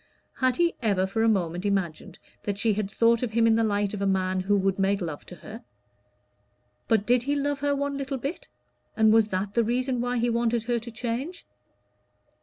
Had 0.37 0.57
he 0.57 0.73
ever 0.81 1.05
for 1.05 1.21
a 1.21 1.29
moment 1.29 1.63
imagined 1.63 2.17
that 2.41 2.57
she 2.57 2.73
had 2.73 2.89
thought 2.89 3.21
of 3.21 3.33
him 3.33 3.45
in 3.45 3.53
the 3.53 3.63
light 3.63 3.93
of 3.93 4.01
a 4.01 4.07
man 4.07 4.39
who 4.39 4.57
would 4.57 4.79
make 4.79 4.99
love 4.99 5.27
to 5.27 5.35
her? 5.35 5.63
But 6.87 7.05
did 7.05 7.21
he 7.21 7.35
love 7.35 7.59
her 7.59 7.75
one 7.75 7.97
little 7.99 8.17
bit, 8.17 8.49
and 8.97 9.13
was 9.13 9.27
that 9.27 9.53
the 9.53 9.63
reason 9.63 10.01
why 10.01 10.17
he 10.17 10.27
wanted 10.27 10.63
her 10.63 10.79
to 10.79 10.89
change? 10.89 11.45